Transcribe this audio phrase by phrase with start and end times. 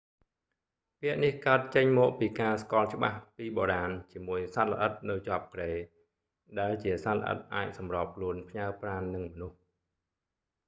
[1.01, 5.71] ពាក្យនេះកើតចេញមកពីការស្គាល់ច្បាស់ពីបុរាណជាមួយសត្វល្អិតនៅជាប់គ្រែ
[6.59, 9.57] ដែលជាសត្វល្អិតអាចសម្របខ្លួនផ្ញើប្រាណនឹងមនុស្ស